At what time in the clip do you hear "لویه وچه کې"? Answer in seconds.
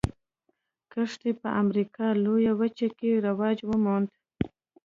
2.23-3.23